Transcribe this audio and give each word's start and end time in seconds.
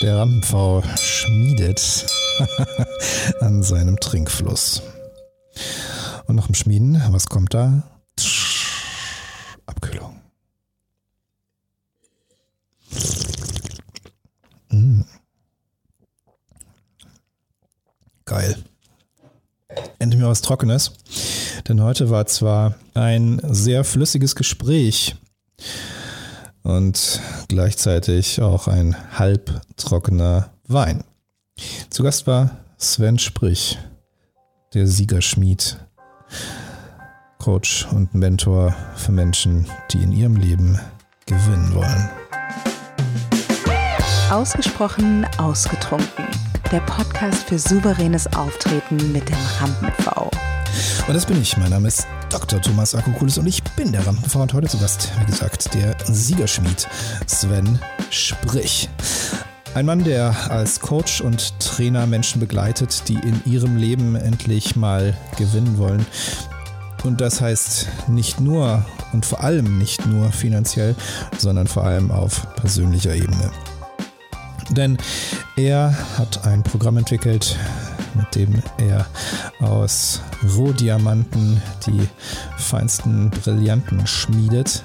Der 0.00 0.16
Rampenv 0.16 0.84
schmiedet 0.96 2.06
an 3.40 3.64
seinem 3.64 3.98
Trinkfluss. 3.98 4.82
Und 6.26 6.36
nach 6.36 6.46
dem 6.46 6.54
Schmieden, 6.54 7.02
was 7.10 7.26
kommt 7.26 7.52
da? 7.52 7.82
Abkühlung. 9.66 10.20
Mm. 14.68 15.02
Geil. 18.24 18.56
Endlich 19.98 20.22
mal 20.22 20.28
was 20.28 20.42
Trockenes. 20.42 20.92
Denn 21.66 21.82
heute 21.82 22.08
war 22.08 22.26
zwar 22.26 22.76
ein 22.94 23.40
sehr 23.42 23.82
flüssiges 23.82 24.36
Gespräch 24.36 25.16
und 26.68 27.20
gleichzeitig 27.48 28.42
auch 28.42 28.68
ein 28.68 28.94
halbtrockener 29.18 30.50
Wein. 30.66 31.02
Zu 31.88 32.02
Gast 32.02 32.26
war 32.26 32.50
Sven 32.76 33.18
Sprich, 33.18 33.78
der 34.74 34.86
Siegerschmied, 34.86 35.78
Coach 37.38 37.88
und 37.90 38.14
Mentor 38.14 38.76
für 38.96 39.12
Menschen, 39.12 39.66
die 39.90 40.02
in 40.02 40.12
ihrem 40.12 40.36
Leben 40.36 40.78
gewinnen 41.24 41.74
wollen. 41.74 42.10
Ausgesprochen 44.30 45.26
ausgetrunken. 45.38 46.26
Der 46.70 46.80
Podcast 46.80 47.44
für 47.44 47.58
souveränes 47.58 48.26
Auftreten 48.34 49.10
mit 49.10 49.26
dem 49.26 49.38
Rampen-V. 49.58 50.30
Und 51.06 51.14
das 51.14 51.24
bin 51.24 51.40
ich. 51.40 51.56
Mein 51.56 51.70
Name 51.70 51.88
ist 51.88 52.06
Dr. 52.30 52.60
Thomas 52.60 52.94
Akokulis 52.94 53.38
und 53.38 53.46
ich 53.46 53.62
bin 53.62 53.92
der 53.92 54.06
Rampenfahrer 54.06 54.42
und 54.42 54.52
heute 54.52 54.68
zu 54.68 54.78
Gast, 54.78 55.10
wie 55.20 55.26
gesagt, 55.26 55.72
der 55.74 55.96
Siegerschmied 56.04 56.86
Sven 57.26 57.78
Sprich. 58.10 58.88
Ein 59.74 59.86
Mann, 59.86 60.04
der 60.04 60.50
als 60.50 60.80
Coach 60.80 61.20
und 61.20 61.58
Trainer 61.60 62.06
Menschen 62.06 62.40
begleitet, 62.40 63.08
die 63.08 63.14
in 63.14 63.40
ihrem 63.46 63.76
Leben 63.76 64.14
endlich 64.14 64.76
mal 64.76 65.16
gewinnen 65.36 65.78
wollen. 65.78 66.04
Und 67.04 67.20
das 67.20 67.40
heißt 67.40 67.88
nicht 68.08 68.40
nur 68.40 68.84
und 69.12 69.24
vor 69.24 69.42
allem 69.42 69.78
nicht 69.78 70.06
nur 70.06 70.30
finanziell, 70.30 70.94
sondern 71.38 71.66
vor 71.66 71.84
allem 71.84 72.10
auf 72.10 72.54
persönlicher 72.56 73.14
Ebene. 73.14 73.50
Denn 74.70 74.98
er 75.56 75.96
hat 76.18 76.44
ein 76.46 76.62
Programm 76.62 76.98
entwickelt, 76.98 77.56
mit 78.14 78.34
dem 78.34 78.62
er 78.78 79.06
aus 79.60 80.20
Rohdiamanten 80.56 81.60
die 81.86 82.08
feinsten 82.56 83.30
Brillanten 83.30 84.06
schmiedet 84.06 84.84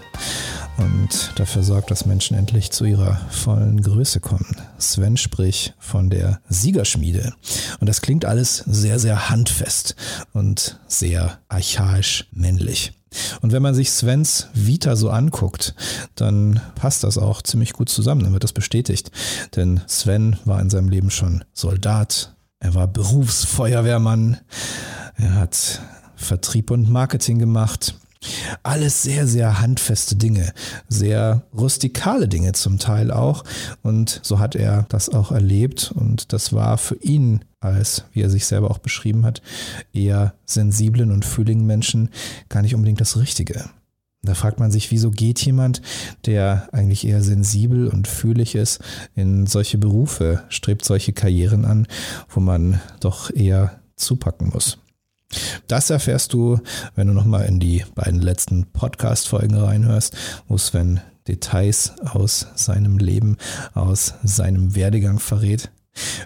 und 0.77 1.31
dafür 1.35 1.63
sorgt, 1.63 1.91
dass 1.91 2.05
Menschen 2.05 2.35
endlich 2.35 2.71
zu 2.71 2.85
ihrer 2.85 3.15
vollen 3.29 3.81
Größe 3.81 4.19
kommen. 4.19 4.55
Sven 4.79 5.17
spricht 5.17 5.75
von 5.77 6.09
der 6.09 6.41
Siegerschmiede. 6.49 7.33
Und 7.79 7.87
das 7.87 8.01
klingt 8.01 8.25
alles 8.25 8.57
sehr, 8.57 8.99
sehr 8.99 9.29
handfest 9.29 9.95
und 10.33 10.79
sehr 10.87 11.39
archaisch 11.47 12.27
männlich. 12.31 12.93
Und 13.41 13.51
wenn 13.51 13.61
man 13.61 13.75
sich 13.75 13.91
Svens 13.91 14.47
Vita 14.55 14.95
so 14.95 15.11
anguckt, 15.11 15.75
dann 16.15 16.59
passt 16.73 17.03
das 17.03 17.19
auch 17.19 17.43
ziemlich 17.43 17.73
gut 17.73 17.89
zusammen, 17.89 18.23
dann 18.23 18.33
wird 18.33 18.43
das 18.43 18.53
bestätigt. 18.53 19.11
Denn 19.55 19.81
Sven 19.87 20.37
war 20.45 20.59
in 20.59 20.71
seinem 20.71 20.89
Leben 20.89 21.11
schon 21.11 21.43
Soldat, 21.53 22.32
er 22.63 22.73
war 22.73 22.87
Berufsfeuerwehrmann, 22.87 24.37
er 25.17 25.35
hat 25.35 25.81
Vertrieb 26.15 26.71
und 26.71 26.89
Marketing 26.89 27.37
gemacht. 27.37 27.95
Alles 28.63 29.03
sehr, 29.03 29.27
sehr 29.27 29.59
handfeste 29.59 30.15
Dinge, 30.15 30.53
sehr 30.87 31.43
rustikale 31.53 32.29
Dinge 32.29 32.53
zum 32.53 32.79
Teil 32.79 33.11
auch. 33.11 33.43
Und 33.81 34.21
so 34.23 34.39
hat 34.39 34.55
er 34.55 34.85
das 34.87 35.09
auch 35.09 35.33
erlebt. 35.33 35.91
Und 35.93 36.31
das 36.31 36.53
war 36.53 36.77
für 36.77 36.95
ihn 36.95 37.43
als, 37.59 38.05
wie 38.13 38.21
er 38.21 38.29
sich 38.29 38.45
selber 38.45 38.71
auch 38.71 38.77
beschrieben 38.77 39.25
hat, 39.25 39.41
eher 39.91 40.33
sensiblen 40.45 41.11
und 41.11 41.25
fühligen 41.25 41.65
Menschen 41.65 42.11
gar 42.47 42.61
nicht 42.61 42.75
unbedingt 42.75 43.01
das 43.01 43.17
Richtige. 43.17 43.69
Da 44.25 44.35
fragt 44.35 44.59
man 44.59 44.71
sich, 44.71 44.89
wieso 44.89 45.11
geht 45.11 45.45
jemand, 45.45 45.81
der 46.25 46.69
eigentlich 46.71 47.05
eher 47.05 47.21
sensibel 47.21 47.89
und 47.89 48.07
fühlig 48.07 48.55
ist, 48.55 48.79
in 49.15 49.47
solche 49.47 49.77
Berufe, 49.77 50.43
strebt 50.47 50.85
solche 50.85 51.11
Karrieren 51.11 51.65
an, 51.65 51.87
wo 52.29 52.39
man 52.39 52.79
doch 53.01 53.29
eher 53.35 53.81
zupacken 53.97 54.49
muss. 54.53 54.77
Das 55.67 55.89
erfährst 55.89 56.31
du, 56.31 56.59
wenn 56.95 57.07
du 57.07 57.13
nochmal 57.13 57.45
in 57.45 57.59
die 57.59 57.83
beiden 57.95 58.21
letzten 58.21 58.65
Podcast-Folgen 58.67 59.55
reinhörst, 59.55 60.15
wo 60.47 60.57
Sven 60.57 61.01
Details 61.27 61.93
aus 62.03 62.47
seinem 62.55 62.99
Leben, 62.99 63.37
aus 63.73 64.13
seinem 64.23 64.75
Werdegang 64.75 65.19
verrät. 65.19 65.69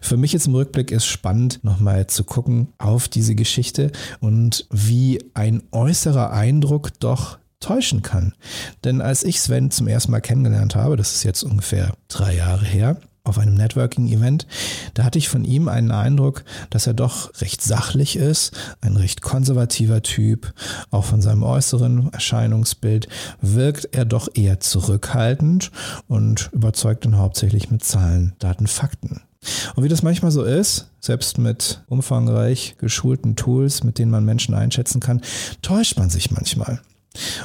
Für 0.01 0.17
mich 0.17 0.33
jetzt 0.33 0.47
im 0.47 0.55
Rückblick 0.55 0.91
ist 0.91 1.05
spannend, 1.05 1.63
nochmal 1.63 2.07
zu 2.07 2.23
gucken 2.23 2.69
auf 2.77 3.07
diese 3.07 3.35
Geschichte 3.35 3.91
und 4.19 4.67
wie 4.71 5.19
ein 5.33 5.63
äußerer 5.71 6.31
Eindruck 6.31 6.99
doch 6.99 7.37
täuschen 7.59 8.01
kann. 8.01 8.33
Denn 8.83 9.01
als 9.01 9.23
ich 9.23 9.41
Sven 9.41 9.71
zum 9.71 9.87
ersten 9.87 10.11
Mal 10.11 10.21
kennengelernt 10.21 10.75
habe, 10.75 10.95
das 10.95 11.15
ist 11.15 11.23
jetzt 11.23 11.43
ungefähr 11.43 11.93
drei 12.07 12.35
Jahre 12.35 12.65
her, 12.65 12.99
auf 13.27 13.37
einem 13.37 13.55
Networking-Event, 13.55 14.47
da 14.93 15.03
hatte 15.03 15.19
ich 15.19 15.29
von 15.29 15.43
ihm 15.43 15.67
einen 15.67 15.91
Eindruck, 15.91 16.43
dass 16.69 16.87
er 16.87 16.93
doch 16.93 17.29
recht 17.41 17.61
sachlich 17.61 18.15
ist, 18.15 18.55
ein 18.81 18.95
recht 18.95 19.21
konservativer 19.21 20.01
Typ. 20.01 20.53
Auch 20.91 21.05
von 21.05 21.21
seinem 21.21 21.43
äußeren 21.43 22.11
Erscheinungsbild 22.13 23.07
wirkt 23.41 23.89
er 23.91 24.05
doch 24.05 24.29
eher 24.33 24.59
zurückhaltend 24.59 25.71
und 26.07 26.49
überzeugt 26.53 27.05
ihn 27.05 27.17
hauptsächlich 27.17 27.69
mit 27.69 27.83
Zahlen, 27.83 28.33
Daten, 28.39 28.67
Fakten. 28.67 29.21
Und 29.75 29.83
wie 29.83 29.89
das 29.89 30.03
manchmal 30.03 30.31
so 30.31 30.43
ist, 30.43 30.89
selbst 30.99 31.37
mit 31.37 31.83
umfangreich 31.87 32.75
geschulten 32.79 33.35
Tools, 33.35 33.83
mit 33.83 33.99
denen 33.99 34.11
man 34.11 34.25
Menschen 34.25 34.55
einschätzen 34.55 34.99
kann, 34.99 35.21
täuscht 35.61 35.97
man 35.97 36.09
sich 36.09 36.31
manchmal. 36.31 36.81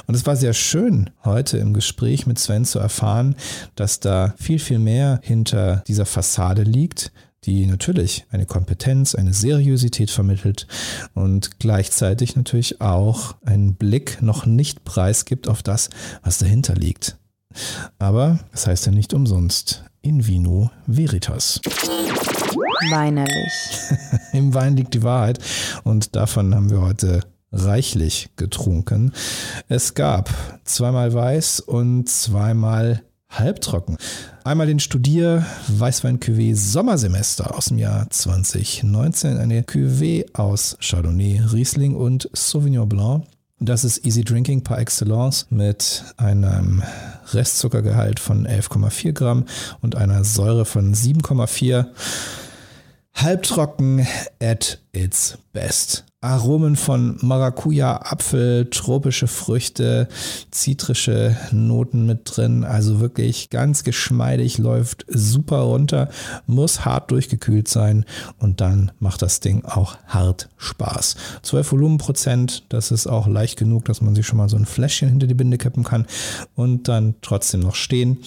Und 0.07 0.15
es 0.15 0.25
war 0.25 0.35
sehr 0.35 0.53
schön, 0.53 1.09
heute 1.23 1.57
im 1.57 1.73
Gespräch 1.73 2.27
mit 2.27 2.39
Sven 2.39 2.65
zu 2.65 2.79
erfahren, 2.79 3.35
dass 3.75 3.99
da 3.99 4.33
viel, 4.37 4.59
viel 4.59 4.79
mehr 4.79 5.19
hinter 5.23 5.83
dieser 5.87 6.05
Fassade 6.05 6.63
liegt, 6.63 7.11
die 7.45 7.65
natürlich 7.65 8.25
eine 8.31 8.45
Kompetenz, 8.45 9.15
eine 9.15 9.33
Seriosität 9.33 10.09
vermittelt 10.11 10.67
und 11.13 11.59
gleichzeitig 11.59 12.35
natürlich 12.35 12.81
auch 12.81 13.35
einen 13.45 13.75
Blick 13.75 14.21
noch 14.21 14.45
nicht 14.45 14.83
preisgibt 14.85 15.47
auf 15.47 15.63
das, 15.63 15.89
was 16.23 16.37
dahinter 16.37 16.75
liegt. 16.75 17.17
Aber 17.99 18.39
es 18.51 18.65
heißt 18.65 18.85
ja 18.85 18.91
nicht 18.91 19.13
umsonst 19.13 19.83
in 20.01 20.25
vino 20.25 20.71
veritas. 20.87 21.61
Weinerlich. 22.89 23.53
Im 24.33 24.53
Wein 24.53 24.75
liegt 24.75 24.93
die 24.93 25.03
Wahrheit 25.03 25.39
und 25.83 26.15
davon 26.15 26.53
haben 26.53 26.69
wir 26.69 26.81
heute 26.81 27.21
reichlich 27.53 28.29
getrunken. 28.35 29.13
Es 29.69 29.93
gab 29.93 30.29
zweimal 30.65 31.13
weiß 31.13 31.61
und 31.61 32.09
zweimal 32.09 33.03
halbtrocken. 33.29 33.97
Einmal 34.43 34.67
den 34.67 34.79
Studier 34.79 35.45
Weißwein 35.67 36.19
Cuvée 36.19 36.55
Sommersemester 36.55 37.55
aus 37.55 37.65
dem 37.65 37.77
Jahr 37.77 38.09
2019, 38.09 39.37
eine 39.37 39.61
Cuvée 39.61 40.25
aus 40.33 40.77
Chardonnay, 40.81 41.41
Riesling 41.51 41.95
und 41.95 42.29
Sauvignon 42.33 42.89
Blanc. 42.89 43.25
Das 43.59 43.85
ist 43.85 44.05
Easy 44.05 44.23
Drinking 44.23 44.63
par 44.63 44.79
excellence 44.79 45.47
mit 45.49 46.03
einem 46.17 46.83
Restzuckergehalt 47.31 48.19
von 48.19 48.45
11,4 48.45 49.13
Gramm 49.13 49.45
und 49.81 49.95
einer 49.95 50.23
Säure 50.25 50.65
von 50.65 50.93
7,4. 50.93 51.85
Halbtrocken 53.15 54.05
at 54.41 54.81
its 54.91 55.37
best. 55.53 56.03
Aromen 56.23 56.77
von 56.77 57.17
Maracuja, 57.21 57.97
Apfel, 58.01 58.69
tropische 58.69 59.27
Früchte, 59.27 60.07
zitrische 60.51 61.35
Noten 61.51 62.05
mit 62.05 62.21
drin. 62.23 62.63
Also 62.63 63.01
wirklich 63.01 63.49
ganz 63.49 63.83
geschmeidig, 63.83 64.57
läuft 64.57 65.05
super 65.09 65.59
runter, 65.59 66.07
muss 66.47 66.85
hart 66.85 67.11
durchgekühlt 67.11 67.67
sein 67.67 68.05
und 68.39 68.61
dann 68.61 68.93
macht 68.99 69.21
das 69.21 69.41
Ding 69.41 69.65
auch 69.65 69.97
hart 70.07 70.47
Spaß. 70.55 71.17
12 71.41 71.73
Volumenprozent, 71.73 72.63
das 72.69 72.91
ist 72.91 73.05
auch 73.05 73.27
leicht 73.27 73.59
genug, 73.59 73.83
dass 73.83 73.99
man 73.99 74.15
sich 74.15 74.25
schon 74.25 74.37
mal 74.37 74.47
so 74.47 74.55
ein 74.55 74.65
Fläschchen 74.65 75.09
hinter 75.09 75.27
die 75.27 75.33
Binde 75.33 75.57
kippen 75.57 75.83
kann 75.83 76.05
und 76.55 76.87
dann 76.87 77.15
trotzdem 77.21 77.59
noch 77.59 77.75
stehen. 77.75 78.19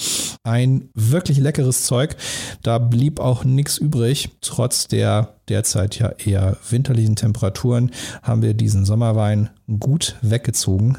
Ein 0.44 0.91
wirklich 0.93 1.38
leckeres 1.38 1.85
Zeug. 1.85 2.17
Da 2.62 2.76
blieb 2.76 3.20
auch 3.20 3.44
nichts 3.44 3.79
übrig, 3.79 4.37
trotz 4.43 4.87
der 4.87 5.36
derzeit 5.48 5.98
ja 5.98 6.10
eher 6.10 6.56
winterlichen 6.69 7.16
Temperaturen 7.16 7.90
haben 8.22 8.43
wir 8.43 8.54
diesen 8.54 8.84
Sommerwein 8.84 9.50
gut 9.81 10.16
weggezogen 10.22 10.98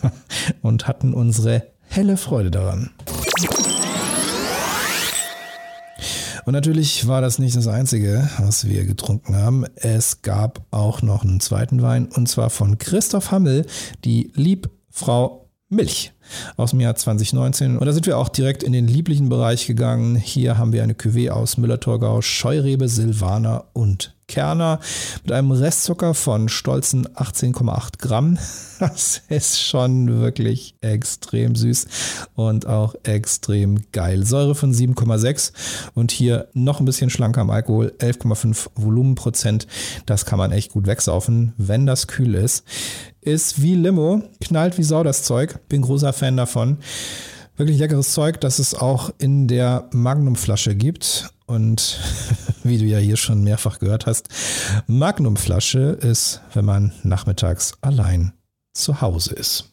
und 0.62 0.86
hatten 0.86 1.14
unsere 1.14 1.64
helle 1.82 2.16
Freude 2.16 2.50
daran. 2.50 2.90
Und 6.44 6.54
natürlich 6.54 7.06
war 7.06 7.20
das 7.20 7.38
nicht 7.38 7.56
das 7.56 7.66
Einzige, 7.66 8.30
was 8.38 8.66
wir 8.66 8.86
getrunken 8.86 9.36
haben. 9.36 9.66
Es 9.74 10.22
gab 10.22 10.64
auch 10.70 11.02
noch 11.02 11.22
einen 11.22 11.40
zweiten 11.40 11.82
Wein 11.82 12.06
und 12.06 12.26
zwar 12.26 12.48
von 12.48 12.78
Christoph 12.78 13.30
Hammel, 13.30 13.66
die 14.04 14.32
Liebfrau 14.34 15.50
Milch 15.68 16.12
aus 16.56 16.70
dem 16.70 16.80
Jahr 16.80 16.94
2019. 16.94 17.76
Und 17.76 17.86
da 17.86 17.92
sind 17.92 18.06
wir 18.06 18.18
auch 18.18 18.28
direkt 18.28 18.62
in 18.62 18.72
den 18.72 18.88
lieblichen 18.88 19.28
Bereich 19.28 19.66
gegangen. 19.66 20.16
Hier 20.16 20.58
haben 20.58 20.72
wir 20.72 20.82
eine 20.82 20.94
Cuvée 20.94 21.30
aus 21.30 21.56
Müller-Thurgau, 21.56 22.22
Scheurebe, 22.22 22.88
Silvaner 22.88 23.66
und 23.72 24.14
Kerner 24.28 24.78
mit 25.24 25.32
einem 25.32 25.50
Restzucker 25.50 26.14
von 26.14 26.48
stolzen 26.48 27.08
18,8 27.08 27.98
Gramm. 27.98 28.38
Das 28.78 29.22
ist 29.28 29.60
schon 29.60 30.20
wirklich 30.20 30.76
extrem 30.80 31.56
süß 31.56 31.88
und 32.36 32.66
auch 32.66 32.94
extrem 33.02 33.90
geil. 33.90 34.24
Säure 34.24 34.54
von 34.54 34.72
7,6 34.72 35.52
und 35.94 36.12
hier 36.12 36.46
noch 36.52 36.78
ein 36.78 36.84
bisschen 36.84 37.10
schlanker 37.10 37.40
am 37.40 37.50
Alkohol, 37.50 37.92
11,5 37.98 38.68
Volumenprozent. 38.76 39.66
Das 40.06 40.26
kann 40.26 40.38
man 40.38 40.52
echt 40.52 40.70
gut 40.70 40.86
wegsaufen, 40.86 41.54
wenn 41.56 41.86
das 41.86 42.06
kühl 42.06 42.36
ist. 42.36 42.62
Ist 43.20 43.60
wie 43.60 43.74
Limo, 43.74 44.22
knallt 44.40 44.78
wie 44.78 44.84
Sau 44.84 45.02
das 45.02 45.24
Zeug. 45.24 45.58
Bin 45.68 45.82
großer 45.82 46.12
Fan 46.18 46.36
davon. 46.36 46.78
Wirklich 47.56 47.78
leckeres 47.78 48.12
Zeug, 48.12 48.40
das 48.40 48.58
es 48.58 48.74
auch 48.74 49.10
in 49.18 49.48
der 49.48 49.88
Magnumflasche 49.92 50.74
gibt. 50.74 51.30
Und 51.46 52.00
wie 52.64 52.78
du 52.78 52.84
ja 52.84 52.98
hier 52.98 53.16
schon 53.16 53.42
mehrfach 53.42 53.78
gehört 53.78 54.06
hast, 54.06 54.28
Magnumflasche 54.86 55.98
ist, 56.00 56.40
wenn 56.54 56.64
man 56.64 56.92
nachmittags 57.04 57.74
allein 57.80 58.32
zu 58.74 59.00
Hause 59.00 59.34
ist. 59.34 59.70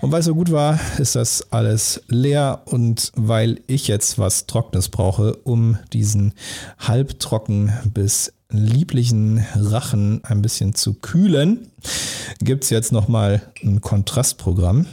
Und 0.00 0.10
weil 0.10 0.18
es 0.20 0.26
so 0.26 0.34
gut 0.34 0.50
war, 0.50 0.80
ist 0.98 1.14
das 1.14 1.52
alles 1.52 2.02
leer. 2.08 2.62
Und 2.64 3.12
weil 3.14 3.60
ich 3.68 3.86
jetzt 3.88 4.18
was 4.18 4.46
Trockenes 4.46 4.88
brauche, 4.88 5.36
um 5.36 5.78
diesen 5.92 6.34
halbtrocken 6.78 7.72
bis 7.84 8.32
lieblichen 8.58 9.44
Rachen 9.54 10.24
ein 10.24 10.42
bisschen 10.42 10.74
zu 10.74 10.94
kühlen, 10.94 11.70
gibt 12.40 12.64
es 12.64 12.70
jetzt 12.70 12.92
nochmal 12.92 13.42
ein 13.62 13.80
Kontrastprogramm. 13.80 14.86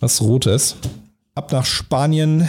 Was 0.00 0.20
Rotes. 0.20 0.76
Ab 1.34 1.52
nach 1.52 1.66
Spanien 1.66 2.48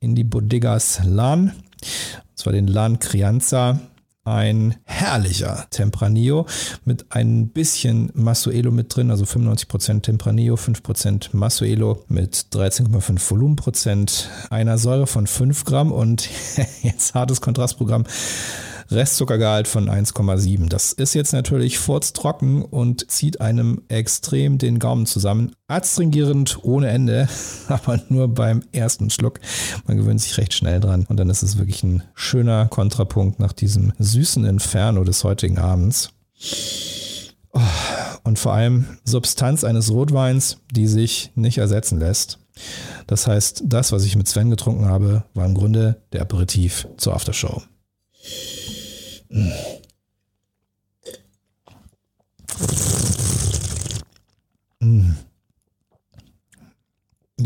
in 0.00 0.14
die 0.14 0.24
Bodegas 0.24 1.00
Lan. 1.04 1.50
Und 1.50 2.38
zwar 2.38 2.52
den 2.52 2.66
Lan 2.66 2.98
Crianza. 2.98 3.80
Ein 4.28 4.74
herrlicher 4.84 5.64
Tempranillo 5.70 6.44
mit 6.84 7.06
ein 7.08 7.48
bisschen 7.48 8.10
Masuelo 8.12 8.70
mit 8.70 8.94
drin, 8.94 9.10
also 9.10 9.24
95% 9.24 10.02
Tempranillo, 10.02 10.56
5% 10.56 11.30
Masuelo 11.32 12.04
mit 12.08 12.34
13,5 12.52 13.30
Volumenprozent, 13.30 14.28
einer 14.50 14.76
Säure 14.76 15.06
von 15.06 15.26
5 15.26 15.64
Gramm 15.64 15.92
und 15.92 16.28
jetzt 16.82 17.14
hartes 17.14 17.40
Kontrastprogramm 17.40 18.04
Restzuckergehalt 18.90 19.68
von 19.68 19.88
1,7. 19.88 20.68
Das 20.68 20.92
ist 20.92 21.14
jetzt 21.14 21.32
natürlich 21.32 21.78
furztrocken 21.78 22.62
und 22.62 23.10
zieht 23.10 23.40
einem 23.40 23.82
extrem 23.88 24.58
den 24.58 24.78
Gaumen 24.78 25.06
zusammen. 25.06 25.52
Adstringierend 25.66 26.58
ohne 26.62 26.88
Ende, 26.88 27.28
aber 27.68 28.00
nur 28.08 28.28
beim 28.28 28.62
ersten 28.72 29.10
Schluck. 29.10 29.40
Man 29.86 29.96
gewöhnt 29.96 30.20
sich 30.20 30.36
recht 30.38 30.54
schnell 30.54 30.80
dran 30.80 31.06
und 31.08 31.18
dann 31.18 31.30
ist 31.30 31.42
es 31.42 31.58
wirklich 31.58 31.82
ein 31.82 32.02
schöner 32.14 32.66
Kontrapunkt 32.66 33.38
nach 33.38 33.52
diesem 33.52 33.92
süßen 33.98 34.44
Inferno 34.44 35.04
des 35.04 35.24
heutigen 35.24 35.58
Abends. 35.58 36.10
Oh, 37.52 37.60
und 38.24 38.38
vor 38.38 38.52
allem 38.52 38.86
Substanz 39.04 39.64
eines 39.64 39.90
Rotweins, 39.90 40.58
die 40.70 40.86
sich 40.86 41.32
nicht 41.34 41.58
ersetzen 41.58 41.98
lässt. 41.98 42.38
Das 43.06 43.26
heißt, 43.26 43.64
das, 43.66 43.92
was 43.92 44.04
ich 44.04 44.16
mit 44.16 44.28
Sven 44.28 44.50
getrunken 44.50 44.86
habe, 44.86 45.24
war 45.34 45.46
im 45.46 45.54
Grunde 45.54 46.02
der 46.12 46.22
Aperitif 46.22 46.88
zur 46.96 47.14
Aftershow. 47.14 47.62
Die 49.30 49.82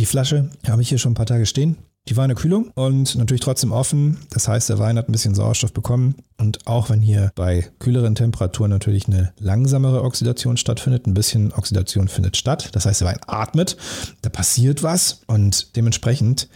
Flasche 0.06 0.50
habe 0.66 0.82
ich 0.82 0.88
hier 0.88 0.98
schon 0.98 1.12
ein 1.12 1.16
paar 1.16 1.26
Tage 1.26 1.46
stehen. 1.46 1.76
Die 2.08 2.16
war 2.16 2.24
in 2.24 2.30
der 2.30 2.36
Kühlung 2.36 2.72
und 2.74 3.14
natürlich 3.14 3.42
trotzdem 3.42 3.70
offen. 3.70 4.18
Das 4.30 4.48
heißt, 4.48 4.68
der 4.68 4.80
Wein 4.80 4.98
hat 4.98 5.08
ein 5.08 5.12
bisschen 5.12 5.36
Sauerstoff 5.36 5.72
bekommen. 5.72 6.16
Und 6.36 6.66
auch 6.66 6.90
wenn 6.90 7.00
hier 7.00 7.30
bei 7.36 7.70
kühleren 7.78 8.16
Temperaturen 8.16 8.70
natürlich 8.70 9.06
eine 9.06 9.32
langsamere 9.38 10.02
Oxidation 10.02 10.56
stattfindet, 10.56 11.06
ein 11.06 11.14
bisschen 11.14 11.52
Oxidation 11.52 12.08
findet 12.08 12.36
statt. 12.36 12.70
Das 12.72 12.86
heißt, 12.86 13.02
der 13.02 13.08
Wein 13.08 13.20
atmet, 13.28 13.76
da 14.22 14.30
passiert 14.30 14.82
was 14.82 15.20
und 15.28 15.76
dementsprechend 15.76 16.48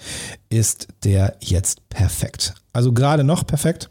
ist 0.49 0.89
der 1.05 1.37
jetzt 1.41 1.89
perfekt. 1.91 2.55
Also 2.73 2.93
gerade 2.93 3.23
noch 3.23 3.47
perfekt. 3.47 3.89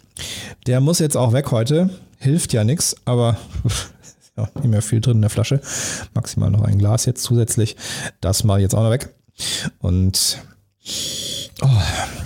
Der 0.68 0.81
muss 0.81 1.00
jetzt 1.00 1.16
auch 1.16 1.31
weg 1.31 1.52
heute. 1.52 1.90
Hilft 2.18 2.52
ja 2.52 2.66
nichts, 2.66 2.98
aber 3.06 3.38
ja, 4.38 4.50
nicht 4.56 4.68
mehr 4.68 4.81
viel 4.81 5.00
drin 5.00 5.18
in 5.18 5.22
der 5.22 5.30
Flasche. 5.30 5.62
Maximal 6.13 6.52
noch 6.52 6.63
ein 6.63 6.80
Glas 6.80 7.06
jetzt 7.06 7.24
zusätzlich. 7.24 7.78
Das 8.19 8.44
ich 8.44 8.60
jetzt 8.60 8.75
auch 8.75 8.84
noch 8.84 8.92
weg. 8.92 9.16
Und 9.80 10.38
oh, 11.62 11.81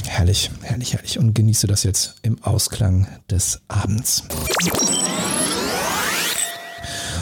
herrlich, 0.08 0.50
herrlich, 0.62 0.94
herrlich. 0.94 1.20
Und 1.20 1.34
genieße 1.34 1.68
das 1.68 1.84
jetzt 1.84 2.16
im 2.22 2.44
Ausklang 2.44 3.08
des 3.30 3.62
Abends. 3.68 4.24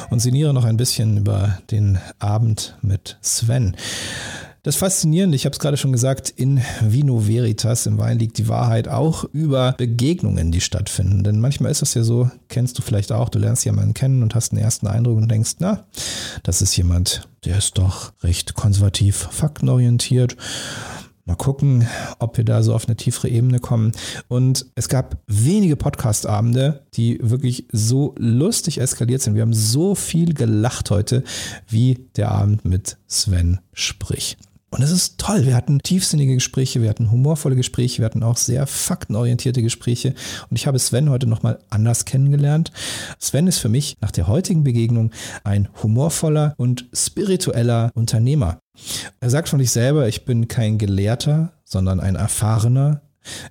Und 0.10 0.20
sinniere 0.20 0.54
noch 0.54 0.64
ein 0.64 0.78
bisschen 0.78 1.18
über 1.18 1.60
den 1.70 2.00
Abend 2.20 2.78
mit 2.82 3.18
Sven. 3.22 3.76
Das 4.68 4.76
Faszinierende, 4.76 5.38
ich 5.38 5.46
habe 5.46 5.54
es 5.54 5.60
gerade 5.60 5.78
schon 5.78 5.94
gesagt, 5.94 6.30
in 6.30 6.62
Vino 6.82 7.26
Veritas, 7.26 7.86
im 7.86 7.98
Wein 8.00 8.20
liegt 8.20 8.38
die 8.38 8.50
Wahrheit 8.50 8.90
auch 8.90 9.24
über 9.32 9.76
Begegnungen, 9.78 10.52
die 10.52 10.60
stattfinden. 10.60 11.24
Denn 11.24 11.40
manchmal 11.40 11.72
ist 11.72 11.82
das 11.82 11.94
ja 11.94 12.04
so, 12.04 12.30
kennst 12.50 12.78
du 12.78 12.82
vielleicht 12.82 13.14
auch, 13.14 13.30
du 13.30 13.40
lernst 13.40 13.64
jemanden 13.64 13.94
kennen 13.94 14.24
und 14.24 14.36
hast 14.36 14.52
einen 14.52 14.62
ersten 14.62 14.88
Eindruck 14.88 15.16
und 15.16 15.32
denkst, 15.32 15.56
na, 15.60 15.86
das 16.44 16.62
ist 16.62 16.76
jemand, 16.76 17.30
der 17.46 17.60
ist 17.60 17.78
doch 17.78 18.12
recht 18.24 18.56
konservativ, 18.56 19.30
faktenorientiert. 19.32 20.36
Mal 21.28 21.36
gucken, 21.36 21.86
ob 22.20 22.38
wir 22.38 22.46
da 22.46 22.64
so 22.64 22.74
auf 22.74 22.88
eine 22.88 22.96
tiefere 22.96 23.28
Ebene 23.28 23.60
kommen. 23.60 23.92
Und 24.30 24.66
es 24.76 24.88
gab 24.88 25.18
wenige 25.28 25.76
Podcast-Abende, 25.76 26.86
die 26.94 27.20
wirklich 27.22 27.68
so 27.70 28.16
lustig 28.18 28.80
eskaliert 28.80 29.22
sind. 29.22 29.36
Wir 29.36 29.42
haben 29.42 29.54
so 29.54 29.94
viel 29.94 30.34
gelacht 30.34 30.90
heute, 30.90 31.26
wie 31.68 32.08
der 32.16 32.32
Abend 32.32 32.64
mit 32.64 32.96
Sven 33.08 33.60
Sprich. 33.74 34.38
Und 34.70 34.82
es 34.82 34.92
ist 34.92 35.18
toll. 35.18 35.46
Wir 35.46 35.56
hatten 35.56 35.80
tiefsinnige 35.80 36.34
Gespräche, 36.36 36.82
wir 36.82 36.90
hatten 36.90 37.10
humorvolle 37.10 37.56
Gespräche, 37.56 38.00
wir 38.00 38.06
hatten 38.06 38.22
auch 38.22 38.36
sehr 38.36 38.68
faktenorientierte 38.68 39.62
Gespräche. 39.62 40.14
Und 40.50 40.58
ich 40.58 40.68
habe 40.68 40.78
Sven 40.78 41.10
heute 41.10 41.26
nochmal 41.26 41.60
anders 41.70 42.04
kennengelernt. 42.04 42.74
Sven 43.18 43.48
ist 43.48 43.60
für 43.60 43.70
mich 43.70 43.96
nach 44.02 44.12
der 44.12 44.28
heutigen 44.28 44.66
Begegnung 44.66 45.12
ein 45.46 45.70
humorvoller 45.82 46.54
und 46.58 46.86
spiritueller 46.92 47.92
Unternehmer. 47.94 48.60
Er 49.22 49.30
sagt 49.30 49.48
von 49.48 49.60
sich 49.60 49.72
selber, 49.72 50.08
ich 50.08 50.26
bin 50.26 50.50
kein 50.50 50.78
Gelehrter, 50.78 51.54
sondern 51.64 52.02
ein 52.02 52.16
Erfahrener. 52.16 53.02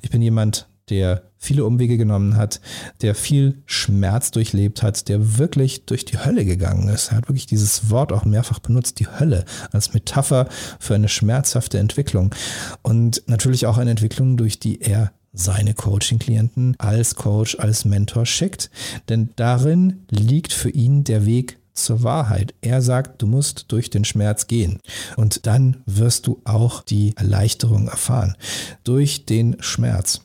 Ich 0.02 0.10
bin 0.10 0.20
jemand, 0.20 0.68
der 0.90 1.22
viele 1.46 1.64
Umwege 1.64 1.96
genommen 1.96 2.36
hat, 2.36 2.60
der 3.02 3.14
viel 3.14 3.62
Schmerz 3.66 4.30
durchlebt 4.32 4.82
hat, 4.82 5.08
der 5.08 5.38
wirklich 5.38 5.86
durch 5.86 6.04
die 6.04 6.18
Hölle 6.18 6.44
gegangen 6.44 6.88
ist. 6.88 7.12
Er 7.12 7.18
hat 7.18 7.28
wirklich 7.28 7.46
dieses 7.46 7.88
Wort 7.90 8.12
auch 8.12 8.24
mehrfach 8.24 8.58
benutzt, 8.58 8.98
die 8.98 9.06
Hölle, 9.06 9.44
als 9.72 9.94
Metapher 9.94 10.48
für 10.80 10.94
eine 10.94 11.08
schmerzhafte 11.08 11.78
Entwicklung. 11.78 12.34
Und 12.82 13.22
natürlich 13.26 13.66
auch 13.66 13.78
eine 13.78 13.90
Entwicklung, 13.90 14.36
durch 14.36 14.58
die 14.58 14.80
er 14.82 15.12
seine 15.32 15.74
Coaching-Klienten 15.74 16.76
als 16.78 17.14
Coach, 17.14 17.56
als 17.58 17.84
Mentor 17.84 18.26
schickt. 18.26 18.70
Denn 19.08 19.30
darin 19.36 20.06
liegt 20.10 20.52
für 20.52 20.70
ihn 20.70 21.04
der 21.04 21.26
Weg 21.26 21.58
zur 21.74 22.02
Wahrheit. 22.02 22.54
Er 22.62 22.82
sagt, 22.82 23.22
du 23.22 23.26
musst 23.26 23.66
durch 23.68 23.90
den 23.90 24.04
Schmerz 24.04 24.46
gehen. 24.46 24.80
Und 25.16 25.46
dann 25.46 25.82
wirst 25.86 26.26
du 26.26 26.40
auch 26.44 26.82
die 26.82 27.14
Erleichterung 27.16 27.88
erfahren. 27.88 28.34
Durch 28.82 29.26
den 29.26 29.56
Schmerz. 29.60 30.22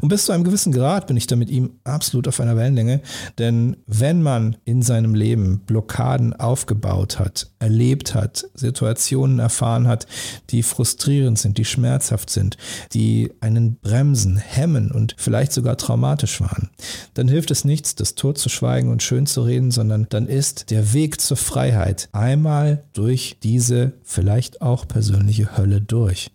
Und 0.00 0.08
bis 0.08 0.26
zu 0.26 0.32
einem 0.32 0.44
gewissen 0.44 0.72
Grad 0.72 1.06
bin 1.06 1.16
ich 1.16 1.26
da 1.26 1.36
mit 1.36 1.50
ihm 1.50 1.72
absolut 1.84 2.28
auf 2.28 2.40
einer 2.40 2.56
Wellenlänge, 2.56 3.00
denn 3.38 3.76
wenn 3.86 4.22
man 4.22 4.56
in 4.64 4.82
seinem 4.82 5.14
Leben 5.14 5.60
Blockaden 5.66 6.34
aufgebaut 6.34 7.18
hat, 7.18 7.50
erlebt 7.58 8.14
hat, 8.14 8.46
Situationen 8.54 9.38
erfahren 9.38 9.86
hat, 9.86 10.06
die 10.50 10.62
frustrierend 10.62 11.38
sind, 11.38 11.58
die 11.58 11.64
schmerzhaft 11.64 12.30
sind, 12.30 12.56
die 12.92 13.32
einen 13.40 13.76
bremsen, 13.76 14.36
hemmen 14.36 14.90
und 14.90 15.14
vielleicht 15.18 15.52
sogar 15.52 15.76
traumatisch 15.76 16.40
waren, 16.40 16.70
dann 17.14 17.28
hilft 17.28 17.50
es 17.50 17.64
nichts, 17.64 17.94
das 17.94 18.14
tot 18.14 18.38
zu 18.38 18.48
schweigen 18.48 18.90
und 18.90 19.02
schön 19.02 19.26
zu 19.26 19.42
reden, 19.42 19.70
sondern 19.70 20.06
dann 20.08 20.26
ist 20.26 20.70
der 20.70 20.92
Weg 20.92 21.20
zur 21.20 21.36
Freiheit 21.36 22.08
einmal 22.12 22.84
durch 22.92 23.38
diese 23.42 23.92
vielleicht 24.02 24.62
auch 24.62 24.86
persönliche 24.86 25.56
Hölle 25.56 25.80
durch. 25.80 26.30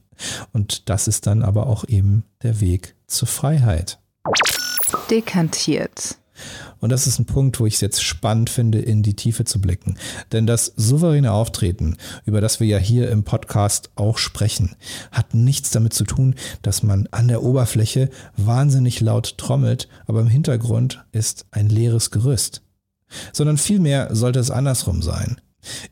Und 0.53 0.89
das 0.89 1.07
ist 1.07 1.27
dann 1.27 1.43
aber 1.43 1.67
auch 1.67 1.87
eben 1.87 2.23
der 2.43 2.61
Weg 2.61 2.95
zur 3.07 3.27
Freiheit. 3.27 3.99
Dekantiert. 5.09 6.17
Und 6.79 6.91
das 6.91 7.07
ist 7.07 7.19
ein 7.19 7.25
Punkt, 7.25 7.59
wo 7.59 7.65
ich 7.65 7.75
es 7.75 7.81
jetzt 7.81 8.03
spannend 8.03 8.49
finde, 8.49 8.79
in 8.79 9.03
die 9.03 9.15
Tiefe 9.15 9.45
zu 9.45 9.61
blicken. 9.61 9.97
Denn 10.31 10.45
das 10.45 10.73
souveräne 10.75 11.31
Auftreten, 11.31 11.97
über 12.25 12.41
das 12.41 12.59
wir 12.59 12.67
ja 12.67 12.77
hier 12.77 13.09
im 13.09 13.23
Podcast 13.23 13.89
auch 13.95 14.17
sprechen, 14.17 14.75
hat 15.11 15.33
nichts 15.33 15.71
damit 15.71 15.93
zu 15.93 16.03
tun, 16.03 16.35
dass 16.61 16.83
man 16.83 17.07
an 17.11 17.27
der 17.27 17.43
Oberfläche 17.43 18.09
wahnsinnig 18.35 18.99
laut 19.01 19.37
trommelt, 19.37 19.87
aber 20.05 20.19
im 20.21 20.27
Hintergrund 20.27 21.05
ist 21.11 21.45
ein 21.51 21.69
leeres 21.69 22.11
Gerüst. 22.11 22.61
Sondern 23.31 23.57
vielmehr 23.57 24.13
sollte 24.13 24.39
es 24.39 24.51
andersrum 24.51 25.01
sein. 25.01 25.39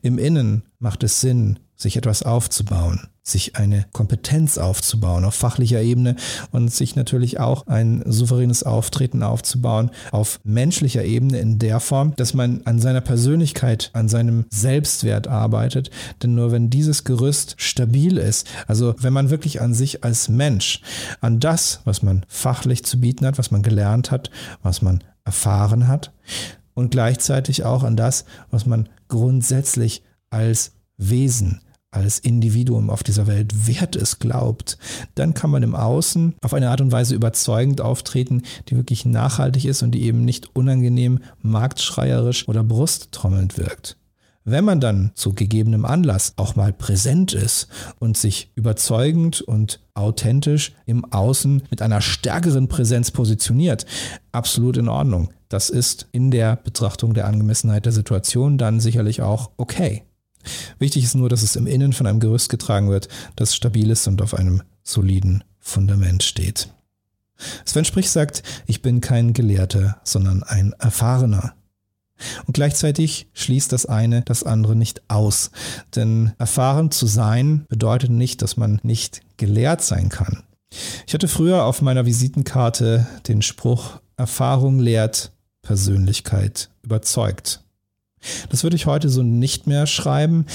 Im 0.02 0.18
Innen 0.18 0.64
macht 0.78 1.02
es 1.02 1.20
Sinn, 1.20 1.58
sich 1.76 1.96
etwas 1.96 2.22
aufzubauen, 2.22 3.08
sich 3.26 3.56
eine 3.56 3.86
Kompetenz 3.92 4.58
aufzubauen 4.58 5.24
auf 5.24 5.34
fachlicher 5.34 5.80
Ebene 5.80 6.16
und 6.52 6.72
sich 6.72 6.94
natürlich 6.94 7.40
auch 7.40 7.66
ein 7.66 8.02
souveränes 8.04 8.62
Auftreten 8.62 9.22
aufzubauen 9.22 9.90
auf 10.12 10.40
menschlicher 10.44 11.04
Ebene 11.04 11.38
in 11.38 11.58
der 11.58 11.80
Form, 11.80 12.14
dass 12.16 12.34
man 12.34 12.60
an 12.66 12.80
seiner 12.80 13.00
Persönlichkeit, 13.00 13.90
an 13.94 14.10
seinem 14.10 14.44
Selbstwert 14.50 15.26
arbeitet. 15.26 15.90
Denn 16.22 16.34
nur 16.34 16.52
wenn 16.52 16.68
dieses 16.68 17.04
Gerüst 17.04 17.54
stabil 17.56 18.18
ist, 18.18 18.46
also 18.66 18.94
wenn 18.98 19.14
man 19.14 19.30
wirklich 19.30 19.62
an 19.62 19.72
sich 19.72 20.04
als 20.04 20.28
Mensch, 20.28 20.82
an 21.22 21.40
das, 21.40 21.80
was 21.84 22.02
man 22.02 22.26
fachlich 22.28 22.84
zu 22.84 23.00
bieten 23.00 23.26
hat, 23.26 23.38
was 23.38 23.50
man 23.50 23.62
gelernt 23.62 24.10
hat, 24.10 24.30
was 24.62 24.82
man 24.82 25.02
erfahren 25.24 25.88
hat 25.88 26.12
und 26.74 26.90
gleichzeitig 26.90 27.64
auch 27.64 27.84
an 27.84 27.96
das, 27.96 28.26
was 28.50 28.66
man 28.66 28.90
grundsätzlich 29.08 30.02
als 30.28 30.72
Wesen, 30.98 31.62
als 31.94 32.18
Individuum 32.18 32.90
auf 32.90 33.02
dieser 33.02 33.26
Welt 33.26 33.66
wert 33.66 33.96
es 33.96 34.18
glaubt, 34.18 34.78
dann 35.14 35.34
kann 35.34 35.50
man 35.50 35.62
im 35.62 35.74
Außen 35.74 36.34
auf 36.42 36.54
eine 36.54 36.70
Art 36.70 36.80
und 36.80 36.92
Weise 36.92 37.14
überzeugend 37.14 37.80
auftreten, 37.80 38.42
die 38.68 38.76
wirklich 38.76 39.04
nachhaltig 39.04 39.64
ist 39.64 39.82
und 39.82 39.92
die 39.92 40.02
eben 40.02 40.24
nicht 40.24 40.54
unangenehm, 40.54 41.20
marktschreierisch 41.42 42.48
oder 42.48 42.64
brusttrommelnd 42.64 43.58
wirkt. 43.58 43.96
Wenn 44.46 44.64
man 44.66 44.78
dann 44.78 45.10
zu 45.14 45.32
gegebenem 45.32 45.86
Anlass 45.86 46.34
auch 46.36 46.54
mal 46.54 46.74
präsent 46.74 47.32
ist 47.32 47.68
und 47.98 48.18
sich 48.18 48.50
überzeugend 48.54 49.40
und 49.40 49.80
authentisch 49.94 50.74
im 50.84 51.10
Außen 51.10 51.62
mit 51.70 51.80
einer 51.80 52.02
stärkeren 52.02 52.68
Präsenz 52.68 53.10
positioniert, 53.10 53.86
absolut 54.32 54.76
in 54.76 54.88
Ordnung. 54.88 55.30
Das 55.48 55.70
ist 55.70 56.08
in 56.12 56.30
der 56.30 56.56
Betrachtung 56.56 57.14
der 57.14 57.26
Angemessenheit 57.26 57.86
der 57.86 57.92
Situation 57.92 58.58
dann 58.58 58.80
sicherlich 58.80 59.22
auch 59.22 59.50
okay. 59.56 60.02
Wichtig 60.78 61.04
ist 61.04 61.14
nur, 61.14 61.28
dass 61.28 61.42
es 61.42 61.56
im 61.56 61.66
Innen 61.66 61.92
von 61.92 62.06
einem 62.06 62.20
Gerüst 62.20 62.48
getragen 62.48 62.90
wird, 62.90 63.08
das 63.36 63.54
stabil 63.54 63.90
ist 63.90 64.06
und 64.06 64.22
auf 64.22 64.34
einem 64.34 64.62
soliden 64.82 65.44
Fundament 65.60 66.22
steht. 66.22 66.68
Sven 67.64 67.84
Sprich 67.84 68.10
sagt, 68.10 68.42
ich 68.66 68.82
bin 68.82 69.00
kein 69.00 69.32
Gelehrter, 69.32 70.00
sondern 70.04 70.42
ein 70.42 70.72
Erfahrener. 70.78 71.54
Und 72.46 72.54
gleichzeitig 72.54 73.26
schließt 73.32 73.72
das 73.72 73.86
eine 73.86 74.22
das 74.22 74.44
andere 74.44 74.76
nicht 74.76 75.02
aus. 75.08 75.50
Denn 75.96 76.32
erfahren 76.38 76.90
zu 76.90 77.06
sein 77.06 77.66
bedeutet 77.68 78.10
nicht, 78.10 78.40
dass 78.42 78.56
man 78.56 78.78
nicht 78.82 79.22
gelehrt 79.36 79.82
sein 79.82 80.10
kann. 80.10 80.44
Ich 81.06 81.14
hatte 81.14 81.28
früher 81.28 81.64
auf 81.64 81.82
meiner 81.82 82.06
Visitenkarte 82.06 83.06
den 83.26 83.42
Spruch, 83.42 84.00
Erfahrung 84.16 84.78
lehrt, 84.78 85.32
Persönlichkeit 85.62 86.70
überzeugt. 86.82 87.63
Das 88.48 88.62
würde 88.62 88.76
ich 88.76 88.86
heute 88.86 89.08
so 89.08 89.22
nicht 89.22 89.66
mehr 89.66 89.86
schreiben. 89.86 90.46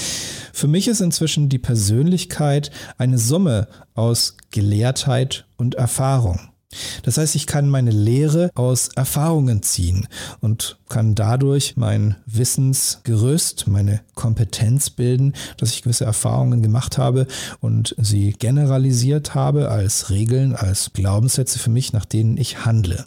Für 0.52 0.68
mich 0.68 0.88
ist 0.88 1.00
inzwischen 1.00 1.48
die 1.48 1.58
Persönlichkeit 1.58 2.70
eine 2.98 3.18
Summe 3.18 3.68
aus 3.94 4.36
Gelehrtheit 4.50 5.46
und 5.56 5.74
Erfahrung. 5.74 6.50
Das 7.02 7.18
heißt, 7.18 7.34
ich 7.34 7.46
kann 7.46 7.68
meine 7.68 7.90
Lehre 7.90 8.50
aus 8.54 8.88
Erfahrungen 8.94 9.62
ziehen 9.62 10.06
und 10.40 10.78
kann 10.88 11.14
dadurch 11.16 11.76
mein 11.76 12.16
Wissensgerüst, 12.26 13.66
meine 13.66 14.00
Kompetenz 14.14 14.90
bilden, 14.90 15.34
dass 15.56 15.72
ich 15.72 15.82
gewisse 15.82 16.04
Erfahrungen 16.04 16.62
gemacht 16.62 16.96
habe 16.96 17.26
und 17.60 17.96
sie 17.98 18.32
generalisiert 18.32 19.34
habe 19.34 19.68
als 19.70 20.10
Regeln, 20.10 20.54
als 20.54 20.92
Glaubenssätze 20.92 21.58
für 21.58 21.70
mich, 21.70 21.92
nach 21.92 22.04
denen 22.04 22.36
ich 22.36 22.64
handle. 22.64 23.04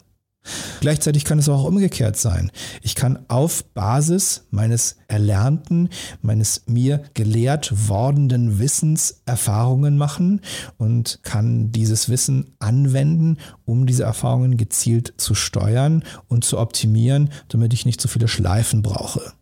Gleichzeitig 0.80 1.24
kann 1.24 1.38
es 1.38 1.48
auch 1.48 1.64
umgekehrt 1.64 2.16
sein. 2.16 2.50
Ich 2.82 2.94
kann 2.94 3.24
auf 3.28 3.64
Basis 3.72 4.46
meines 4.50 4.96
erlernten, 5.08 5.88
meines 6.20 6.64
mir 6.66 7.02
gelehrt 7.14 7.72
wordenden 7.88 8.58
Wissens 8.58 9.22
Erfahrungen 9.24 9.96
machen 9.96 10.42
und 10.76 11.20
kann 11.22 11.72
dieses 11.72 12.08
Wissen 12.08 12.54
anwenden, 12.58 13.38
um 13.64 13.86
diese 13.86 14.04
Erfahrungen 14.04 14.56
gezielt 14.56 15.14
zu 15.16 15.34
steuern 15.34 16.04
und 16.28 16.44
zu 16.44 16.58
optimieren, 16.58 17.30
damit 17.48 17.72
ich 17.72 17.86
nicht 17.86 18.00
so 18.00 18.08
viele 18.08 18.28
Schleifen 18.28 18.82
brauche. 18.82 19.32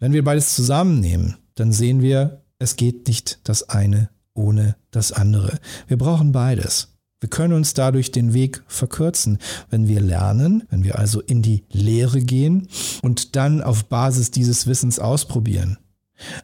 Wenn 0.00 0.12
wir 0.12 0.24
beides 0.24 0.54
zusammennehmen, 0.54 1.36
dann 1.54 1.72
sehen 1.72 2.02
wir, 2.02 2.42
es 2.58 2.76
geht 2.76 3.06
nicht 3.06 3.40
das 3.44 3.68
eine 3.68 4.10
ohne 4.34 4.76
das 4.90 5.12
andere. 5.12 5.58
Wir 5.86 5.96
brauchen 5.96 6.32
beides. 6.32 6.95
Wir 7.26 7.30
können 7.30 7.54
uns 7.54 7.74
dadurch 7.74 8.12
den 8.12 8.34
Weg 8.34 8.62
verkürzen, 8.68 9.38
wenn 9.68 9.88
wir 9.88 10.00
lernen, 10.00 10.62
wenn 10.70 10.84
wir 10.84 10.96
also 10.96 11.20
in 11.20 11.42
die 11.42 11.64
Lehre 11.72 12.20
gehen 12.20 12.68
und 13.02 13.34
dann 13.34 13.64
auf 13.64 13.86
Basis 13.86 14.30
dieses 14.30 14.68
Wissens 14.68 15.00
ausprobieren. 15.00 15.76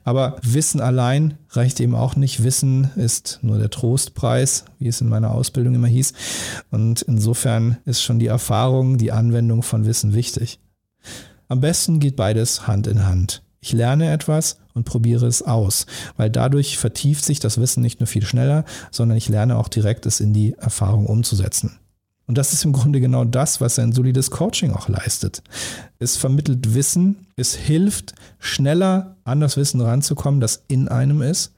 Aber 0.02 0.38
Wissen 0.42 0.80
allein 0.80 1.38
reicht 1.50 1.78
eben 1.78 1.94
auch 1.94 2.16
nicht. 2.16 2.42
Wissen 2.42 2.90
ist 2.96 3.38
nur 3.42 3.58
der 3.58 3.70
Trostpreis, 3.70 4.64
wie 4.80 4.88
es 4.88 5.00
in 5.00 5.08
meiner 5.08 5.30
Ausbildung 5.30 5.76
immer 5.76 5.86
hieß. 5.86 6.14
Und 6.72 7.02
insofern 7.02 7.76
ist 7.84 8.02
schon 8.02 8.18
die 8.18 8.26
Erfahrung, 8.26 8.98
die 8.98 9.12
Anwendung 9.12 9.62
von 9.62 9.86
Wissen 9.86 10.14
wichtig. 10.14 10.58
Am 11.46 11.60
besten 11.60 12.00
geht 12.00 12.16
beides 12.16 12.66
Hand 12.66 12.88
in 12.88 13.06
Hand. 13.06 13.44
Ich 13.60 13.72
lerne 13.72 14.10
etwas 14.10 14.56
und 14.74 14.84
probiere 14.84 15.26
es 15.26 15.42
aus, 15.42 15.86
weil 16.16 16.30
dadurch 16.30 16.78
vertieft 16.78 17.24
sich 17.24 17.40
das 17.40 17.58
Wissen 17.60 17.82
nicht 17.82 18.00
nur 18.00 18.06
viel 18.06 18.24
schneller, 18.24 18.64
sondern 18.90 19.18
ich 19.18 19.28
lerne 19.28 19.56
auch 19.58 19.68
direkt 19.68 20.06
es 20.06 20.20
in 20.20 20.32
die 20.32 20.54
Erfahrung 20.54 21.06
umzusetzen. 21.06 21.78
Und 22.26 22.38
das 22.38 22.52
ist 22.52 22.64
im 22.64 22.72
Grunde 22.72 23.00
genau 23.00 23.24
das, 23.24 23.60
was 23.60 23.78
ein 23.78 23.92
solides 23.92 24.30
Coaching 24.30 24.72
auch 24.72 24.88
leistet. 24.88 25.42
Es 25.98 26.16
vermittelt 26.16 26.74
Wissen, 26.74 27.26
es 27.36 27.54
hilft, 27.54 28.14
schneller 28.38 29.16
an 29.24 29.40
das 29.40 29.56
Wissen 29.56 29.80
ranzukommen, 29.80 30.40
das 30.40 30.64
in 30.68 30.88
einem 30.88 31.20
ist 31.20 31.52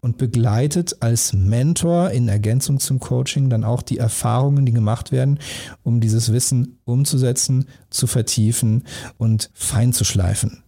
und 0.00 0.18
begleitet 0.18 0.96
als 1.00 1.32
Mentor 1.32 2.10
in 2.10 2.28
Ergänzung 2.28 2.80
zum 2.80 2.98
Coaching 2.98 3.50
dann 3.50 3.64
auch 3.64 3.82
die 3.82 3.98
Erfahrungen, 3.98 4.64
die 4.64 4.72
gemacht 4.72 5.12
werden, 5.12 5.38
um 5.82 6.00
dieses 6.00 6.32
Wissen 6.32 6.78
umzusetzen, 6.84 7.66
zu 7.90 8.06
vertiefen 8.06 8.84
und 9.18 9.50
fein 9.52 9.92
zu 9.92 10.04
schleifen. 10.04 10.62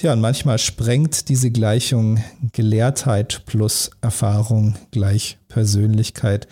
Ja, 0.00 0.12
und 0.12 0.20
manchmal 0.20 0.58
sprengt 0.58 1.28
diese 1.28 1.50
Gleichung 1.50 2.22
Gelehrtheit 2.52 3.42
plus 3.46 3.90
Erfahrung 4.00 4.76
gleich 4.90 5.38
Persönlichkeit 5.48 6.46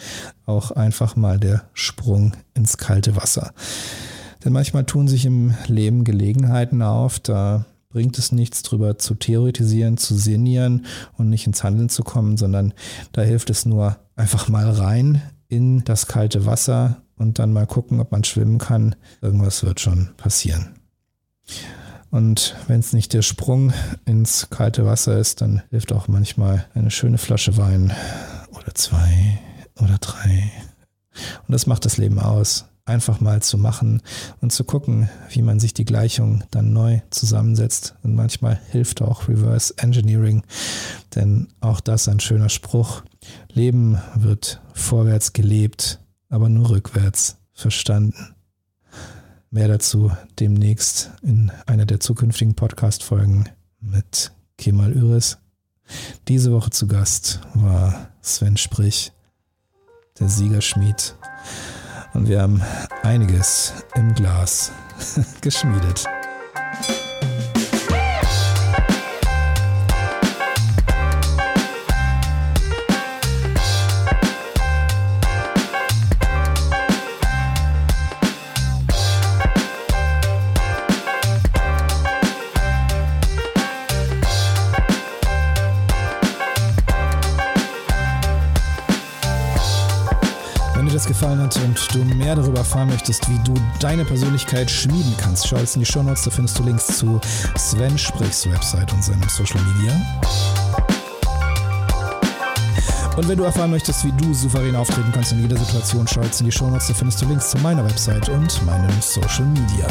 auch 0.47 0.73
einfach 0.73 1.15
mal 1.15 1.39
der 1.39 1.65
Sprung 1.75 2.33
ins 2.55 2.77
kalte 2.77 3.17
Wasser. 3.17 3.53
Denn 4.45 4.53
manchmal 4.53 4.85
tun 4.85 5.09
sich 5.09 5.25
im 5.27 5.55
Leben 5.69 6.05
Gelegenheiten 6.05 6.83
auf, 6.83 7.19
da 7.19 7.67
bringt 7.89 8.19
es 8.19 8.33
nichts 8.33 8.63
drüber 8.63 8.99
zu 8.99 9.15
theoretisieren, 9.15 9.97
zu 9.97 10.17
sinnieren 10.17 10.85
und 11.17 11.31
nicht 11.31 11.47
ins 11.47 11.63
Handeln 11.63 11.89
zu 11.89 12.03
kommen, 12.03 12.37
sondern 12.37 12.75
da 13.13 13.23
hilft 13.23 13.51
es 13.51 13.65
nur 13.65 13.97
einfach 14.17 14.49
mal 14.49 14.69
rein 14.69 15.23
in 15.49 15.85
das 15.85 16.09
kalte 16.09 16.45
Wasser 16.45 17.03
und 17.17 17.39
dann 17.39 17.53
mal 17.53 17.67
gucken, 17.67 18.01
ob 18.01 18.11
man 18.11 18.25
schwimmen 18.25 18.59
kann. 18.59 18.97
Irgendwas 19.23 19.63
wird 19.63 19.79
schon 19.79 20.11
passieren. 20.17 20.75
Und 22.15 22.55
wenn 22.69 22.79
es 22.79 22.93
nicht 22.93 23.13
der 23.13 23.23
Sprung 23.23 23.73
ins 24.05 24.49
kalte 24.49 24.87
Wasser 24.87 25.19
ist, 25.19 25.41
dann 25.41 25.65
hilft 25.71 25.93
auch 25.93 26.07
manchmal 26.07 26.65
eine 26.73 26.93
schöne 26.93 27.19
Flasche 27.19 27.57
Wein 27.57 27.93
oder 28.53 28.73
zwei 28.73 29.41
oder 29.81 29.99
drei. 29.99 30.53
Und 31.11 31.51
das 31.51 31.67
macht 31.67 31.85
das 31.85 31.97
Leben 31.97 32.21
aus. 32.21 32.67
Einfach 32.85 33.21
mal 33.21 33.43
zu 33.43 33.59
machen 33.59 34.01
und 34.41 34.53
zu 34.53 34.63
gucken, 34.63 35.09
wie 35.31 35.43
man 35.43 35.59
sich 35.59 35.75
die 35.75 35.85
Gleichung 35.85 36.45
dann 36.53 36.73
neu 36.73 37.01
zusammensetzt. 37.11 37.97
Und 38.05 38.15
manchmal 38.15 38.61
hilft 38.71 39.03
auch 39.03 39.27
Reverse 39.27 39.75
Engineering, 39.79 40.45
denn 41.17 41.49
auch 41.61 41.81
das 41.81 42.07
ein 42.07 42.21
schöner 42.21 42.49
Spruch. 42.49 43.03
Leben 43.53 43.99
wird 44.15 44.63
vorwärts 44.73 45.33
gelebt, 45.33 45.99
aber 46.29 46.49
nur 46.49 46.71
rückwärts 46.71 47.39
verstanden. 47.55 48.34
Mehr 49.55 49.69
dazu 49.69 50.11
demnächst 50.41 51.13
in 51.23 51.53
einer 51.67 51.87
der 51.87 52.01
zukünftigen 52.01 52.57
Podcast-Folgen 52.57 53.49
mit 53.81 54.33
Kemal 54.59 54.91
Üres. 54.91 55.39
Diese 56.27 56.51
Woche 56.51 56.71
zu 56.71 56.89
Gast 56.89 57.39
war 57.55 58.09
Sven 58.21 58.57
Sprich, 58.57 59.13
der 60.19 60.29
Siegerschmied. 60.29 61.15
Und 62.15 62.27
wir 62.27 62.43
haben 62.43 62.63
einiges 63.05 63.73
im 63.95 64.13
Glas 64.15 64.73
geschmiedet. 65.41 66.05
Gefallen 90.93 91.41
hat 91.41 91.57
und 91.57 91.95
du 91.95 92.05
mehr 92.15 92.37
darüber 92.37 92.59
erfahren 92.59 92.89
möchtest, 92.89 93.29
wie 93.29 93.39
du 93.45 93.55
deine 93.81 94.05
Persönlichkeit 94.05 94.71
schmieden 94.71 95.15
kannst, 95.17 95.49
schau 95.49 95.57
jetzt 95.57 95.77
in 95.77 95.81
die 95.81 95.87
Show 95.87 96.03
Notes, 96.03 96.23
da 96.25 96.31
findest 96.31 96.59
du 96.59 96.63
Links 96.63 96.87
zu 96.87 97.21
Sven 97.57 97.99
Sprichs 97.99 98.49
Website 98.51 98.93
und 98.93 99.03
seinem 99.03 99.29
Social 99.29 99.61
Media. 99.63 99.93
Und 103.17 103.29
wenn 103.29 103.39
du 103.39 103.45
erfahren 103.45 103.71
möchtest, 103.71 104.05
wie 104.05 104.13
du 104.13 104.35
souverän 104.35 104.77
auftreten 104.77 105.11
kannst 105.13 105.33
in 105.33 105.41
jeder 105.41 105.57
Situation, 105.57 106.07
schau 106.07 106.23
jetzt 106.23 106.41
in 106.41 106.47
die 106.47 106.53
Show 106.53 106.69
Notes, 106.69 106.89
da 106.89 106.95
findest 106.95 107.23
du 107.23 107.27
Links 107.27 107.51
zu 107.51 107.59
meiner 107.59 107.85
Website 107.85 108.29
und 108.29 108.67
meinem 108.67 108.91
Social 109.01 109.47
Media. 109.47 109.87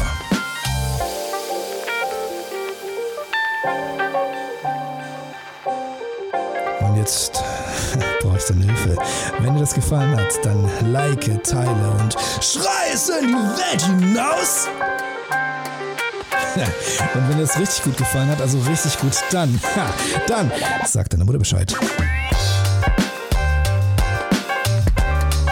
Und 6.81 6.97
jetzt 6.97 7.41
deine 8.47 8.65
Hilfe. 8.65 8.97
Wenn 9.39 9.53
dir 9.53 9.61
das 9.61 9.73
gefallen 9.73 10.15
hat, 10.15 10.33
dann 10.43 10.69
like, 10.91 11.43
teile 11.43 11.91
und 11.99 12.15
schrei 12.41 12.91
es 12.93 13.09
in 13.09 13.27
die 13.27 13.33
Welt 13.33 13.81
hinaus! 13.81 14.67
Und 16.55 17.29
wenn 17.29 17.37
dir 17.37 17.43
das 17.43 17.59
richtig 17.59 17.83
gut 17.83 17.97
gefallen 17.97 18.29
hat, 18.29 18.41
also 18.41 18.59
richtig 18.59 18.99
gut, 18.99 19.13
dann, 19.31 19.59
dann 20.27 20.51
sag 20.85 21.09
deiner 21.09 21.25
Mutter 21.25 21.39
Bescheid. 21.39 21.75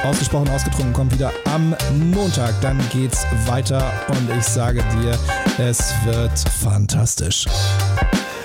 Ausgesprochen 0.04 0.50
ausgetrunken 0.50 0.94
kommt 0.94 1.14
wieder 1.14 1.32
am 1.54 1.76
Montag. 2.12 2.54
Dann 2.62 2.78
geht's 2.90 3.26
weiter 3.46 3.92
und 4.08 4.30
ich 4.38 4.44
sage 4.44 4.84
dir, 5.02 5.18
es 5.58 5.94
wird 6.06 6.38
fantastisch. 6.40 7.46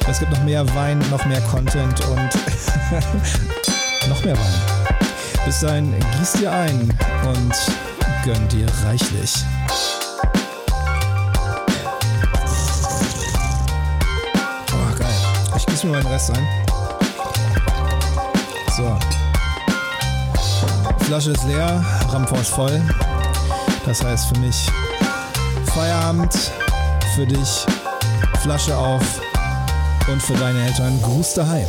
Es 0.09 0.21
gibt 0.21 0.31
noch 0.31 0.43
mehr 0.45 0.67
Wein, 0.75 0.99
noch 1.11 1.25
mehr 1.25 1.41
Content 1.43 2.01
und 2.07 2.31
noch 4.09 4.25
mehr 4.25 4.37
Wein. 4.37 4.77
Bis 5.45 5.61
dahin, 5.61 5.95
gieß 6.19 6.33
dir 6.33 6.53
ein 6.53 6.91
und 7.25 7.55
gönn 8.25 8.49
dir 8.49 8.67
reichlich. 8.85 9.45
Oh, 14.73 14.99
geil. 14.99 15.09
Ich 15.57 15.67
gieße 15.67 15.87
mir 15.87 15.93
meinen 15.93 16.07
Rest 16.07 16.31
ein. 16.33 16.47
So. 18.77 18.99
Flasche 21.05 21.31
ist 21.31 21.45
leer, 21.45 21.85
Rampfort 22.11 22.41
ist 22.41 22.51
voll. 22.51 22.83
Das 23.85 24.03
heißt 24.03 24.27
für 24.29 24.41
mich 24.41 24.67
Feierabend, 25.73 26.35
für 27.15 27.27
dich 27.27 27.65
Flasche 28.43 28.77
auf 28.77 29.21
und 30.09 30.21
für 30.21 30.35
deine 30.35 30.67
Eltern 30.67 31.01
Gruß 31.03 31.35
daheim. 31.35 31.67